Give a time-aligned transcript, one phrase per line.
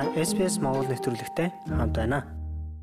[0.00, 2.24] Та SPS Монгол нэвтрүүлэгтэй хамт байна.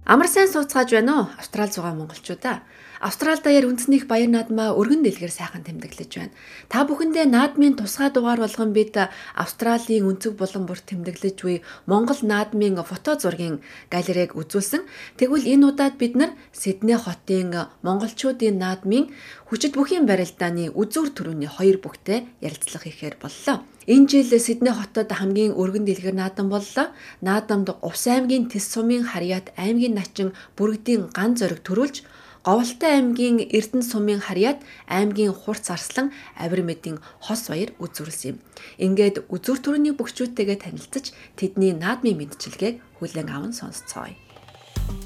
[0.06, 1.26] Амар сайн сууцгааж байна уу?
[1.42, 2.62] Австрал зугаа монголчуудаа.
[3.02, 6.38] Австрал даяар үндэснийх баяр наадмаа өргөн дэлгэр сайхан тэмдэглэж байна.
[6.70, 8.94] Та бүхэндээ наадмын тусгай дугаар болгон бид
[9.34, 14.86] Австралийн өнцөг булан бүр тэмдэглэж буй Монгол наадмын фото зургийн галерег үзүүлсэн.
[15.18, 19.10] Тэгвэл энэ удаад бид нар Сидней хотын монголчуудын наадмын
[19.50, 23.66] хүчит бүхийн барилдааны үзүүр төрөний хоёр бүхтэй ярилцлага хийхээр боллоо.
[23.88, 26.92] Энэ жил Сидней хотод хамгийн өргөн дэлгэр наадам боллоо.
[27.24, 32.04] Наадамд Увс аймгийн Тэс сумын Харьяат аймгийн начин бүргэдийн ган зориг төрүүлж
[32.44, 34.60] Говьлтай аймгийн Эрдэнэ сумын Харьяат
[34.92, 38.38] аймгийн Хурц Арслан Авир мэдийн хос баяр үзүүлсэн юм.
[38.76, 44.16] Ингээд үзүүр төрөний бөхчүүдтэйгээ танилцаж тэдний наадмын мэдчилгээг хүлээн аван сонсцгоё.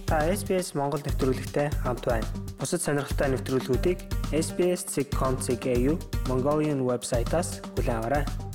[0.09, 2.25] Та SBS Монгол нэвтрүүлэгтэй хамт байна.
[2.57, 3.97] Бусад сонирхолтой нэвтрүүлгүүдийг
[4.33, 5.65] SBS.com.cg
[6.29, 8.50] Mongolian вебсайтаас хүлээн аваарай.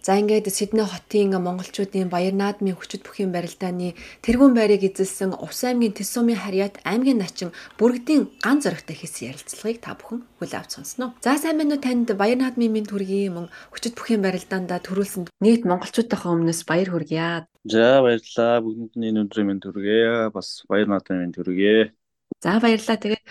[0.00, 3.92] За ингээд Сидней хотын монголчуудын баяр наадмын хүчит бүхийн барилдааны
[4.24, 9.92] тэргүүн байрыг эзэлсэн Увс аймгийн Тэсумын харьяат аймгийн начин бүргэдийн ган зөрөгтэй хийсэн ярилцлагыг та
[10.00, 11.12] бүхэн хүлээ авч сонсноо.
[11.20, 15.68] За сайн байна уу танд баяр наадмын минь төргийн мөн хүчит бүхийн барилдаанда төрүүлсэн нийт
[15.68, 17.44] монголчуудынхаа өмнөөс баяр хүргье.
[17.68, 18.64] За баярлалаа.
[18.64, 20.32] Бүгдэнд нь энэ өдрийн минь төргөө.
[20.32, 21.92] Бас баяр наадмын минь төргөө.
[22.40, 22.96] За баярлалаа.
[22.96, 23.24] Тэгээд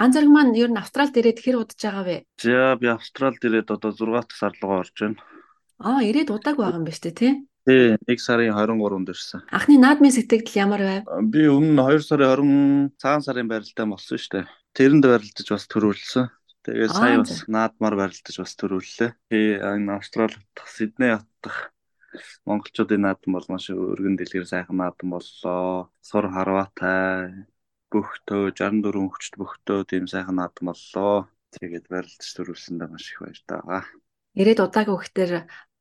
[0.00, 2.16] ган зэрэг маань ер нь Австралид ирээд хэр удаж байгаа вэ?
[2.40, 5.20] За би Австралид ирээд одоо 6 дахь сар руугаа орж байна.
[5.80, 7.32] Аа, ирээд удааг байгаа юм шүү дээ, тий?
[7.64, 9.40] Тий, 1 сарын 23-нд ирсэн.
[9.48, 11.02] Анхны наадмын сэтгэл ямар байв?
[11.32, 14.44] Би өмнө нь 2 сарын 20 цагаан сарын барилдаа болсон дээ.
[14.76, 16.28] Тэрэнд барилдаж бас төрүүлсэн.
[16.68, 19.10] Тэгээ сая бас наадмаар барилдаж бас төрүүллээ.
[19.32, 21.72] Тий, энэ Австрали дахь Сидней хотдох
[22.44, 25.88] монголчуудын наадам бол маш өргөн дэлгэр сайхан наадам боллоо.
[26.04, 27.48] Сур харваатай
[27.88, 31.28] бөхтөө 64 хүчт бөхтөө тийм сайхан наадам боллоо.
[31.56, 33.84] Тэгээд барилдаж төрүүлсэндээ маш их баяртай байгаа.
[34.38, 35.30] Ирээд удааг өгөхтөр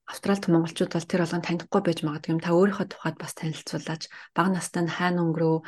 [0.09, 2.41] Австралид монголчууд бол тэр болгон танихгүй байж магадгүй юм.
[2.41, 4.09] Та өөрийнхөө тухайд бас танилцуулаач.
[4.33, 5.61] Бага настай нь хаана өнгөрөв?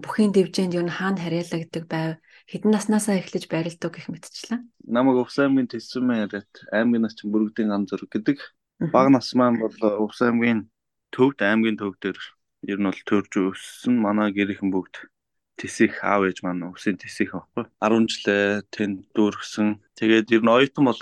[0.00, 2.16] Бүхийн дэвжээнд юу хаана харьяалагддаг байв?
[2.48, 4.64] Хэдэн наснаасаа эхлэж байралдаг гэх мэтчлээ.
[4.88, 8.40] Намайг Увс аймгийн Тэсвэн яриад аймгийн начин бүрэгдийн ам зураг гэдэг.
[8.88, 10.72] Бага нас маань бол Увс аймгийн
[11.12, 12.16] төвд аймгийн төв дээр
[12.72, 14.00] ер нь бол төрж өссөн.
[14.00, 15.04] Манай гэрийнхэн бүгд
[15.56, 20.84] тэсих аав ээж маань өсийн тэсих байхгүй 10 жилээ тэнд дүүргсэн Тэгээд ер нь оюутан
[20.84, 21.00] бол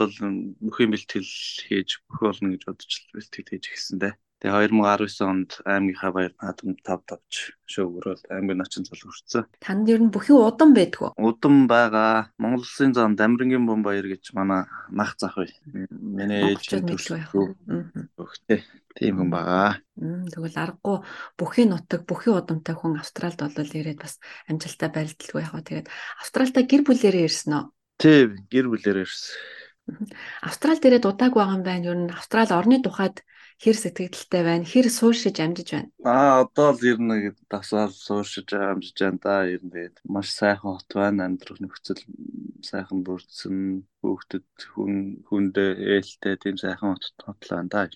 [0.62, 1.32] бүхэн бэлтгэл
[1.66, 4.14] хийж бүх болно гэж бодож бэлтгэл хийж гисэн дээ.
[4.44, 9.48] Тэгээ 2019 онд аймгийнхаа баяр наадам 5 тавч шөөгөрөөл аймгийн начин цол хүрсэн.
[9.56, 11.16] Танд ер нь бүхий удам байдгүй.
[11.16, 12.28] Удам байгаа.
[12.36, 15.48] Монгол Улсын зам Дамирнгийн бом баяр гэж манай нах зах бай.
[15.64, 18.60] Миний ээж төлөвтэй.
[18.94, 19.80] Тийм хүн байгаа.
[19.96, 21.02] Тэгвэл аргагүй
[21.40, 25.64] бүхий нутаг, бүхий удамтай хүн Австралид бол ирээд бас амжилттай барилдалгүй яхаа.
[25.64, 25.88] Тэгээд
[26.20, 27.64] Австралидаа гэр бүлээрээ ирсэн үү?
[28.00, 29.34] Тийм, гэр бүлээр ирсэн.
[30.40, 31.86] Австрал дээрээ дудааг байгаа юм байна.
[31.92, 33.20] Ер нь Австрал орны тухайд
[33.60, 34.64] хэр сэтгэлдэлтэй байна?
[34.64, 35.90] Хэр сууршиж амжиж байна?
[36.02, 39.34] Аа, одоо л ер нь дасаал сууршиж амжиж байна да.
[39.44, 41.28] Ер нь тэгээд маш сайхан хот байна.
[41.28, 42.00] Амьдрах нөхцөл
[42.64, 43.84] сайхан бүрдсэн.
[44.00, 47.92] Хүүхдэд хүн хүндээ ээлтэй тийм сайхан хот хотлоо да.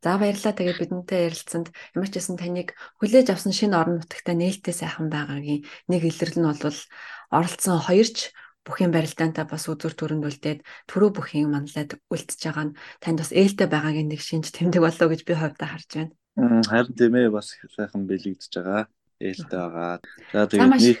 [0.00, 0.56] За баярлалаа.
[0.56, 2.68] Тэгээд бидэнтэй ярилцсанд ямар ч байсан таныг
[3.00, 6.78] хүлээж авсан шинэ орон нутагтай нээлттэй сайхан байгаагийн нэг илрэл нь бол
[7.34, 8.32] оролцсон хоёрч
[8.66, 10.60] бүхийн барилдаантай бас үзүр төрөнд үлдээд
[10.90, 15.22] түрүү бүхийн манлаад үлдчихэж байгаа нь танд бас ээлтэй байгаагийн нэг шинж тэмдэг болоо гэж
[15.22, 16.12] би хувьдаа харж байна.
[16.66, 18.82] Харин тийм ээ бас сайхан бэлэгдэж байгаа.
[19.22, 19.96] Ээлтэй байгаа.
[20.34, 21.00] За тэгээд нийт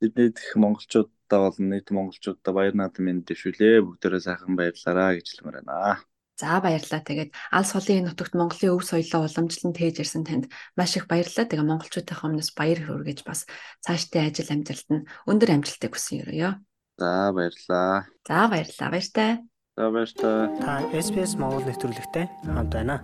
[0.00, 3.84] бидний дэх монголчуудаа болон нийт монголчуудаа баяр наадам энд дэвшүүлээ.
[3.84, 6.00] Бүгдээрээ сайхан баярлаараа гэж хэлмээр байна.
[6.40, 7.02] За баярлалаа.
[7.04, 11.46] Тэгээд алс холын нутагт Монголын өв соёлоо уламжлан тээж ирсэн танд маш их баярлалаа.
[11.46, 13.46] Тэгээ монголчуудынхаа өмнөөс баяр хүргэж бас
[13.86, 16.58] цаашдын ажил амжилт нь өндөр амжилтыг хүсэн ёо.
[16.96, 18.06] За баярлаа.
[18.28, 18.90] За баярлаа.
[18.90, 19.38] Баяртай.
[19.76, 20.46] За баяртай.
[20.62, 23.02] Та SPS Монгол нэвтрүүлэгтэй хамт байна.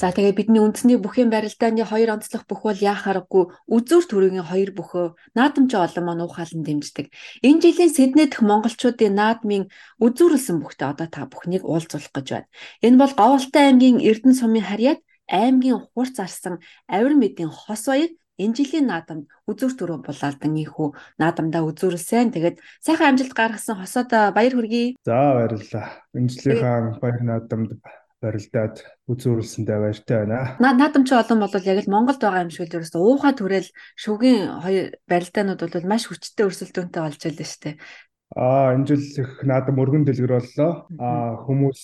[0.00, 4.72] За тэгээ бидний үндэсний бүхийн барилдааны хоёр онцлог бүх бол яах аргагүй үзүүр төрөгийн хоёр
[4.72, 7.12] бөхөө наадамч олон маань уухаалan дэмждэг.
[7.44, 9.68] Энэ жилийн Сидней дэх монголчуудын наадмын
[10.00, 12.48] үзүүрлсэн бүхтэй одоо та бүхнийг уулзуулах гэж байна.
[12.84, 18.56] Энэ бол Говьлтай аймгийн Эрдэнэ сумын харьяат аймгийн хурц арсан авир мэдийн хос баяр энэ
[18.56, 20.88] жилийн наадамд үзүүр төрөө булаалдан ийхүү
[21.20, 22.32] наадамдаа үзүүрлсэн.
[22.36, 24.96] Тэгээд сайхан амжилт гаргасан хосоод баяр хүргэе.
[25.04, 25.86] За баярлалаа.
[26.12, 27.80] Энэ жилийнхаа баяр наадамд
[28.20, 28.76] барилдаад
[29.12, 30.56] үзүүрлсэндээ баяртай байна.
[30.60, 33.68] Наадамч олон бол яг л Монголд байгаа юм шиг л ерөөсөө уухай төрөл
[34.00, 37.74] шүгийн хоёр барилдаанууд бол маш хүчтэй өрсөлдөөнтэй болж байлаа шүү дээ.
[38.34, 40.72] Аа энэ жил их наадам өргөн дэлгэр боллоо.
[40.96, 41.80] Аа хүмүүс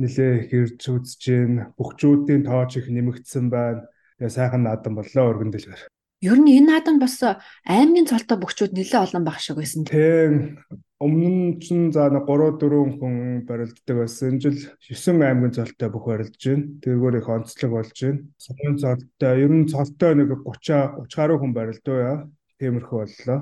[0.00, 3.86] нэлээ хэрж үзэж гин бөхчүүдийн тооч их нэмэгдсэн байна.
[4.24, 5.84] Тэгээ сайхан наадам боллоо өргөн дэлгэр.
[6.24, 9.84] Ер нь энэ наадам бас аймгийн цолтой бөхчүүд нэлээд олон баг шиг байсан.
[9.84, 10.64] Тийм.
[10.96, 14.40] Өмнө нь ч за 3 4 хүн барилддаг байсан.
[14.40, 16.64] Жил 9 аймгийн цолтой бүх барилдаж байна.
[16.80, 18.24] Тэргээр их онцлог болж байна.
[18.40, 22.24] Сумын цолтой ер нь цолтой нэг 30 30 гаруй хүн барилдав.
[22.56, 23.38] Тиймэрхүү боллоо.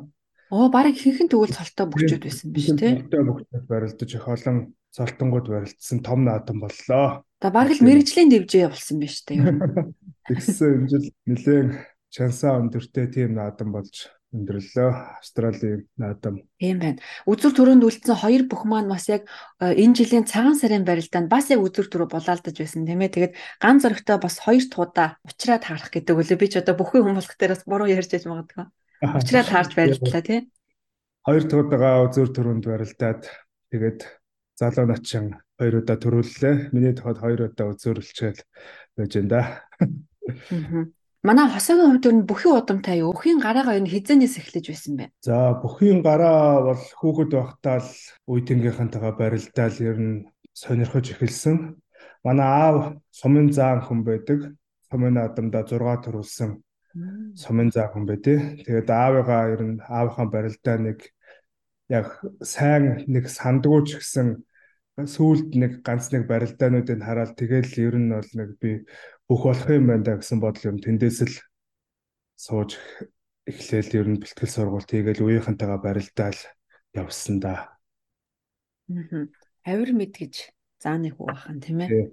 [0.51, 3.07] Оо барыг ихэнх нь тэгвэл цолтой бөхчүүд байсан биш тий.
[3.07, 7.23] Цолтой бөхчүүд барилдаж их олон цолтонгууд барилдсан том наадам боллоо.
[7.43, 9.63] За бараг л мэрэгжлийн дэвжээ болсон биз дээ ер нь.
[10.29, 11.69] Тэгсэн энэ жил нэлээд
[12.13, 15.21] шансаа өндөртэй тийм наадам болж өндөрлөө.
[15.21, 16.41] Австралийн наадам.
[16.57, 17.01] Тийм байна.
[17.29, 19.29] Үзүр төрөнд үлдсэн хоёр бүх маань бас яг
[19.61, 23.13] э, энэ жилийн цагаан сарын барилдаанд бас яг үзүр төрөө булаалдаж байсан тийм ээ.
[23.13, 26.41] Тэгээд ган зөрөгтэй бас хоёр туудаа уучраад харах гэдэг үлээ.
[26.41, 28.67] Би ч одоо бүхэн хүмүүс дээр бас буруу ярьж яж магадгүй.
[29.21, 30.49] Уучраад харж барилдлаа тийм.
[31.29, 33.29] Хоёр туудагаа үзүр төрөнд барилдаад
[33.69, 34.01] тэгээд
[34.57, 36.73] залуу начин хоёр удаа төрүүллээ.
[36.73, 38.41] Миний тохиолд хоёр удаа үзүүрлчээл
[38.97, 39.43] байж энэ да.
[41.23, 43.15] Манай хосоогийн хувьд нь бүхий удамтай юу?
[43.15, 45.05] Өхийн гараагаа энэ хизэнээс эхлэж байсан бэ?
[45.23, 47.91] За бүхийн гараа бол хүүхэд байхдаа л
[48.27, 51.79] үе тэнгийнхэнтэйгээ барилдаал ер нь сонирхож эхэлсэн.
[52.27, 52.79] Манай аав
[53.15, 54.51] сумын заан хүн байдаг.
[54.91, 56.51] Сумын наадамда 6 төрүүлсэн
[57.39, 58.39] сумын заан хүн байдээ.
[58.67, 60.99] Тэгээд аавыгаа ер нь аавынхаа барилдаа нэг
[61.89, 64.45] яг сайн нэг сандгууч гэсэн
[65.01, 68.85] сүүлд нэг ганц нэг барилдаануудыг хараад тэгэл ер нь бол нэг би
[69.25, 71.37] бүх болох юм байна да гэсэн бодол юм тэндээс л
[72.37, 72.77] сууж
[73.49, 76.41] эхлээл ер нь бэлтгэл сургалт хийгээл үеийнхэнтэйгээ барилдаал
[76.93, 77.81] явсан да.
[78.93, 79.27] Аа.
[79.65, 82.13] Авир мэд гэж зааны хүү бахан тийм ээ.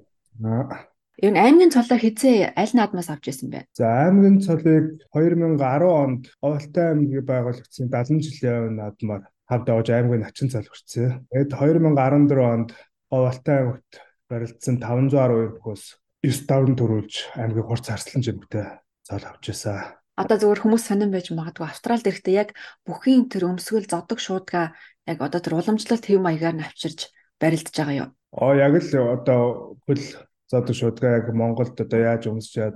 [1.20, 3.68] Ер нь аймгийн цолоо хизээ аль наадмаас авч ирсэн бэ?
[3.76, 10.48] За аймгийн цолыг 2010 онд Овалтай аймгийн байгуулагдсан 70 жилийн наадмаар хавд авч аймгийн начин
[10.54, 11.25] хүртсэн.
[11.34, 12.69] Тэгэд 2014 онд
[13.10, 13.92] Овалтай аймагт
[14.30, 15.84] барилдсан 512 бүхөөс
[16.22, 18.66] 9 давн төрүүлж аймгийн хурц харслан жимгтэй
[19.10, 19.98] зол авч байсан.
[20.19, 22.50] Одоо зөвхөн хүмүүс сонирн байж магадгүй Австралид ирэхдээ яг
[22.86, 24.75] бүхийн тэр өмсгөл зодог шуудгаа
[25.10, 27.10] яг одоо тэр уламжлалт хэв маягаар нь авчирж
[27.42, 28.10] барилдаж байгаа юу?
[28.36, 29.42] Оо яг л одоо
[29.88, 30.04] хөл
[30.52, 32.75] зодог шуудгаа яг Монголд одоо яаж өмсчээд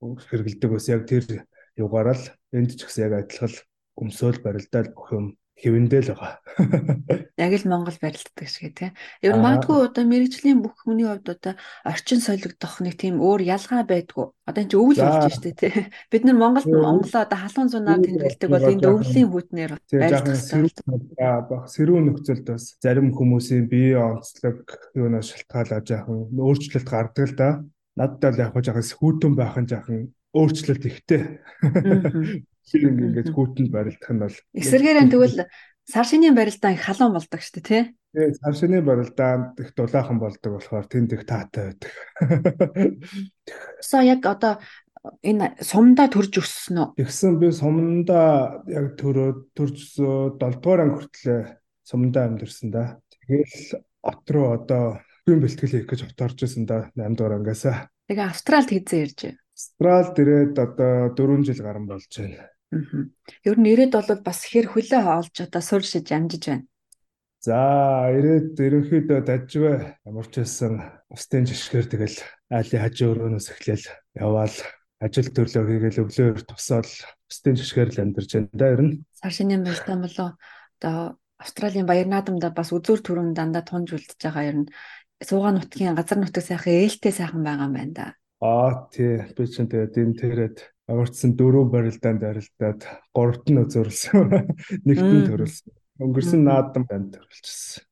[0.00, 1.44] хэрэгэлдэг бас яг тэр
[1.76, 2.24] югаараа л
[2.54, 3.52] энд ч гэсэн яг адилхан
[3.98, 6.34] өмсөөл барилдаал бүх юм хэвэндээ л байгаа.
[7.38, 8.90] Яг л Монгол барилддаг шиг тийм.
[9.22, 11.54] Ер нь магадгүй одоо мэрэгжлийн бүх хүний хувьд одоо
[11.86, 14.34] орчин солигдох нэг тийм өөр ялгаа байдгүй.
[14.50, 15.94] Одоо энэ өвөл болж штэ тийм.
[16.10, 20.82] Бид нар Монголд Монголоо одоо халуун зунаар тэмдэглэдэг бол энд өвлийн хүүтнээр барилдах хэрэгтэй.
[21.70, 24.66] Сэрүүн нөхцөлд бас зарим хүмүүсийн бие онцлог
[24.98, 27.62] юунаас шалтгаалаад жаахан өөрчлөлт гардаг л да.
[27.94, 31.38] Надад л яг жаахан хүүтэн байх нь жаахан өөрчлөлт ихтэй.
[32.64, 35.38] Шиг ингээд хүүтэнд барилдах нь бол эсэргээрээ тэгвэл
[35.84, 37.82] сар шинийн барилдаа их халуун болдог шүү дээ тий.
[38.14, 41.92] Тэгээ сар шинийн барилдаанд их дулаахан болдог болохоор тэнд их таатай байдаг.
[43.84, 44.62] So яг одоо
[45.20, 46.88] энэ сумдаа төрж өссөн үү?
[46.96, 51.42] Тэгсэн би сумдаа яг төрөө төрж 7 дугаар анги хүртлээ
[51.84, 53.02] сумдаа амьдэрсэн да.
[53.12, 57.92] Тэгэл от руу одоо хүн бэлтгэл хийх гэж оторж исэн да 8 дугаар ангиасаа.
[58.08, 59.20] Тэгээ Австралид хийзээ ирж.
[59.52, 62.53] Австралид ирээд одоо 4 жил гарсан болж байна.
[63.44, 66.66] Ер нь ирээд бол бас хэр хөлөө олж одоо сууршиж амжиж байна.
[67.44, 69.74] За ирээд ерөнхийдөө дажвэ
[70.08, 70.80] ямар ч байсан
[71.12, 72.18] устын жишгээр тэгэл
[72.48, 73.86] айлын хажуу өрөөнөөс эхлээл
[74.16, 74.56] яваал
[75.04, 76.88] ажил төрлөө хийгээл өглөөр тусаал
[77.28, 78.92] устын жишгээр л амьдарч байна да ер нь.
[79.12, 80.28] Сар шинийн байлтаа болоо
[80.80, 80.96] одоо
[81.36, 84.72] Австралийн баяр наадамда бас үзүүр төрөнд дандаа тунж үлдэж байгаа ер нь
[85.20, 88.06] суугаа нутгийн газар нутаг сайхан ээлтэй сайхан байгаа юм байна да.
[88.40, 92.80] Аа тий би ч тэгээд энэ тэрэд Аварцсан дөрөв барилдаанд арилдаад
[93.16, 94.52] гуравт нь зөрлсөн.
[94.86, 95.72] Нэгт нь төрөлсөн.
[96.04, 97.88] Өнгөрсөн наадам банд төрөлжсөн.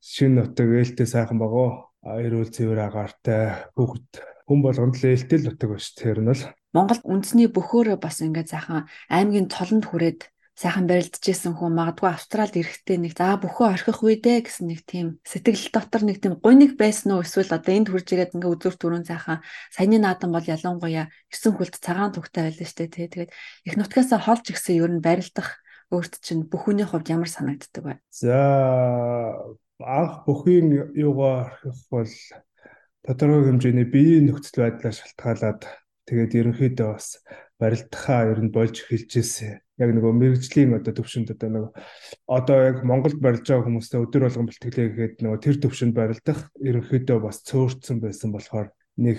[0.00, 1.92] Шинэ нутаг ээлтэй сайхан багуу.
[2.00, 5.92] Эрүүл цэвэр агаартай хүүхэд хүн болгонд л ээлтэй л нутаг ба ш.
[5.92, 11.72] Тэр нь бол Монголд үндэсний бөхөөрөө бас ингээд сайхан аймгийн цолонд хүрээд сайхан барилдажсэн хүн
[11.72, 16.36] магадгүй Австралид ирэхдээ нэг за бөхөө орхих үедээ гэсэн нэг тийм сэтгэл дотор нэг тийм
[16.36, 19.40] гуниг байсан уу эсвэл одоо энд хурж ирээд ингээ үзүр түрүүн сайхан
[19.72, 23.32] саяны наадам бол ялангуяа 9 хүлт цагаан түгтэй байлаа штэ тий тэгээд
[23.64, 27.94] их нутгаасаа холж гисэн ер нь барилдах өөрт чинь бүхүүний хувьд ямар санагддаг вэ?
[28.12, 28.36] За
[29.80, 32.12] анх бүхийн юугаар орхих бол
[33.04, 35.62] тодорхой хэмжээний биеийн нөхцөл байдлаа шалтгаалаад
[36.08, 37.20] тэгээд ерөнхийдөө бас
[37.60, 41.72] барилдахаа ер нь болж эхэлж ирсэн яг нөгөө мэрэгжлийн одоо төвшөнд одоо нөгөө
[42.30, 47.18] одоо яг Монголд барилж байгаа хүмүүстэй өдөр болгон бэлтгэлээ гэхэд нөгөө тэр төвшөнд барилдах ерөнхийдөө
[47.18, 49.18] бас цөөрцсөн байсан болохоор нэг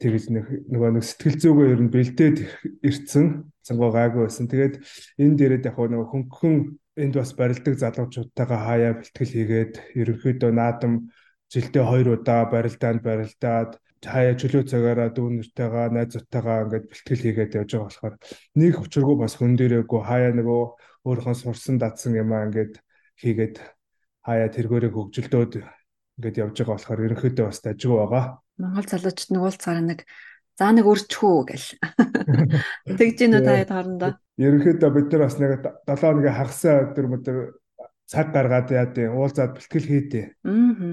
[0.00, 2.36] тэгж нэг нөгөө нэг сэтгэл зүгөө ер нь бэлдээд
[2.80, 4.48] ирсэн цангоо гайгүй байсан.
[4.48, 4.74] Тэгээд
[5.20, 6.56] энэ дээрээ яг нөгөө хөнгөн
[6.96, 11.12] энд бас барилдаг залуучуудтайгаа хаяа бэлтгэл хийгээд ерөнхийдөө наадам
[11.52, 17.70] жилдээ 2 удаа барилдаанд барилдаад хаяа чөлөө цагаараа дүүнэртэйгээ найз зуттайгаа ингээд бэлтгэл хийгээд явж
[17.76, 18.14] байгаа болохоор
[18.56, 20.62] нэг хүчрэггүй бас хүн дээрээгүй хаяа нөгөө
[21.04, 22.80] өөрийнхөө сурсан датсан юмаа ингээд
[23.20, 23.56] хийгээд
[24.24, 25.52] хаяа тэргээрээ хөгжилдөөд
[26.16, 28.24] ингээд явж байгаа болохоор ерөнхийдөө бас дажгүй байгаа.
[28.60, 30.00] Монгол залуучууд нэг уулцаар нэг
[30.56, 31.68] заа нэг өрчхүү гэл.
[33.00, 34.08] Тэгж гин үү таад харна да.
[34.40, 37.38] Ерөнхийдөө бид нар бас нэг 7 өдрийн хагасаа өдөр мөдөр
[38.08, 40.22] цаг гаргаад яа дээ уулзаад бэлтгэл хийдэ.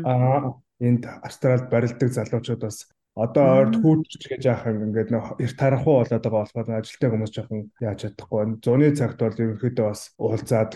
[0.04, 2.86] Аа энд австралд барилдаг залуучууд бас
[3.24, 7.62] одоо ойрд хүүтч гэж яахын ингээд нөх эрт таранхуу болоод байгаа болохоор ажилтны хүмүүс жоохон
[7.82, 8.62] яаж чадахгүй.
[8.62, 10.72] Зуны цагт бол ерөнхийдөө бас уулзаад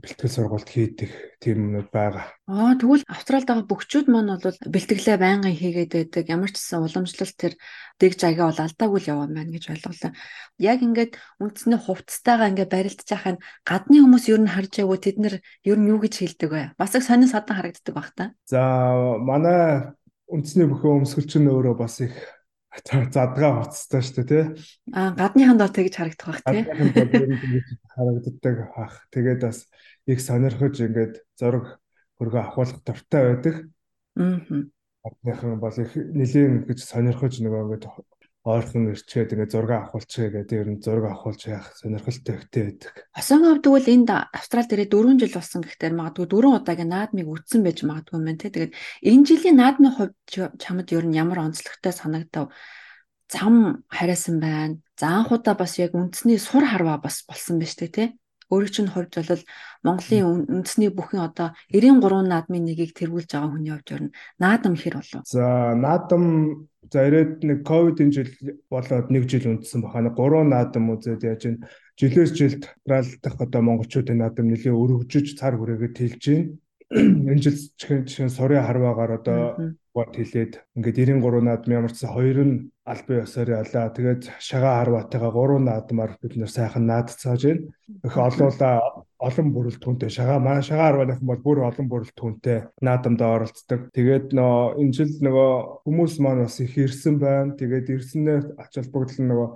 [0.00, 1.10] бэлтгэл сургалт хийдэг
[1.44, 2.32] тийм юмнууд байгаа.
[2.48, 6.24] Аа тэгвэл Австралид байгаа бөхчүүд маань бол бэлтгэлээ байнгын хийгээд байдаг.
[6.32, 7.54] Ямар ч гэсэн уламжлалт тэр
[8.00, 10.12] дэгж аяга бол алдаагүй л яваа байна гэж ойлголоо.
[10.56, 11.12] Яг ингээд
[11.44, 13.38] үндснээ хувцастайгаа ингээд барилдаж яхахын
[13.68, 15.34] гадны хүмүүс ер нь харж яваа тэд нар
[15.68, 16.62] ер нь юу гэж хэлдэг вэ?
[16.80, 18.32] Бас их сонин садан харагддаг баг та.
[18.48, 18.64] За
[19.20, 19.92] манай
[20.30, 22.14] үндэсний бүхэн өмсгөлч нь өөрөө бас их
[22.86, 24.44] задгаа хуцтай шүү дээ тий.
[24.94, 26.62] Аа гадныханд бол тэгж харагдах бах тий.
[27.90, 28.94] харагддаг бах.
[29.10, 29.66] Тэгээд бас
[30.06, 31.82] их сонирхож ингээд зураг
[32.22, 33.56] хөргөө авахлах дуртай байдаг.
[34.14, 34.38] Аа.
[35.02, 37.84] Гадныхан бол их нэлийн гэж сонирхож нөгөө ингээд
[38.40, 42.92] ойрхон ирчээд ингээ зураг авахулчих гэдэг ер нь зураг авахулж яах сонирхолтой ихтэй байдаг.
[43.12, 47.60] Асангийн хувьд бол энд Австрал дээрээ 4 жил болсон гэхдээ магадгүй 4 удаагийн наадмыг үтсэн
[47.60, 48.48] байж магадгүй юм байна те.
[48.48, 48.72] Тэгээд
[49.04, 50.16] энэ жилийн наадмын хувьд
[50.56, 52.48] чамд ер нь ямар онцлогтой санагдав?
[53.28, 54.80] Зам хариасан байна.
[54.96, 58.04] За анхудаа бас яг үндэсний сур харваа бас болсон шүү дээ те
[58.50, 59.44] өөрөг чинь хувьд бол
[59.86, 64.98] Монголын үндэсний бүхэн одоо 93 наадмын нэгийг тэргүүлж байгаа хүний хувьд ер нь наадам хэр
[64.98, 65.22] болов?
[65.22, 68.30] За наадам за ирээд нэг ковидын жил
[68.72, 71.56] болоод нэг жил үндсэн бахана 3 наадам үзээд яаж ин
[72.00, 76.56] жилээс жилд ралдах одоо монголчуудын наадам нэлээ өргөжөж цар хүрээгээ тэлж байна.
[76.90, 79.40] Энэ жил чихэн сурын харваагаар одоо
[79.94, 83.94] бод хилээд ингээд 93 наадам ямар ч хоёр нь албан ёсоор ялаа.
[83.94, 87.62] Тэгээд шагаа харваатайгаа 3 наадмаар бид нэр сайхан наадцааж байна.
[88.02, 93.20] Их олоола олон бүрэлд түнтэй шагаа маань шагаа харвааных бол бүр олон бүрэлд түнтэй наадамд
[93.20, 93.92] оролцдог.
[93.92, 95.52] Тэгээд нөө энэ жил нөгөө
[95.84, 97.52] хүмүүс маань бас их ирсэн байна.
[97.60, 99.48] Тэгээд ирсэнээ ач холбогдол нөгөө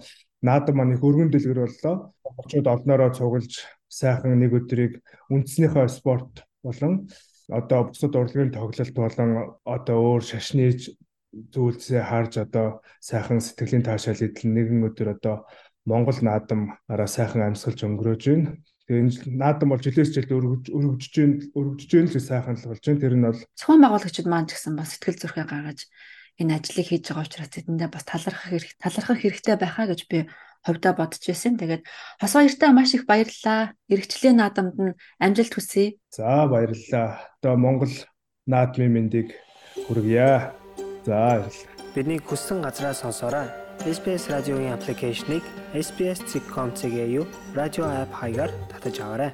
[0.44, 2.12] наадам маань их өргөн дэлгэр боллоо.
[2.44, 5.00] Очоод олноороо цуглаж сайхан нэг өдрийг
[5.33, 7.09] үндснийхээ спорт болон
[7.49, 9.30] одоо бусад урлагийн тоглолт болон
[9.64, 10.76] одоо өөр шашны
[11.52, 12.66] зүйлсээ харж одоо
[13.00, 15.37] сайхан сэтгэлийн таашаал идэл нэгэн өдөр одоо
[15.85, 18.56] Монгол наадам араа сайхан амьсгалж өнгөрөөж байна.
[18.85, 22.85] Тэгээ энэ наадам бол жилээс жилд өргөж өргөжж гэн өргөжж гэн л сайхан л болж
[22.85, 23.00] байна.
[23.00, 25.81] Тэр нь бол цөөн байгуулагчид маань ч гэсэн бас сэтгэл зүрхээ гаргаж
[26.37, 30.19] энэ ажлыг хийж байгаа учраас тэдэндээ бас талархах хэрэг талархах хэрэгтэй байхаа гэж би
[30.67, 31.57] ховдоо бодож байсан.
[31.57, 31.83] Тэгээд
[32.21, 33.73] хос баяртай маш их баярлалаа.
[33.88, 35.97] Иргэжлийн наадамд нь амжилт хүсье.
[36.12, 37.25] За баярлалаа.
[37.41, 37.95] Одоо Монгол
[38.45, 39.33] наадмын мэндийг
[39.87, 40.53] хүргье.
[41.09, 41.73] За баярлалаа.
[41.95, 43.63] Бидний хүссэн газраа сонсоораа.
[43.81, 45.43] SBS радиогийн аппликейшнийг
[45.75, 49.33] SBS.com.cg радио апп хаягаар татаж аваарай.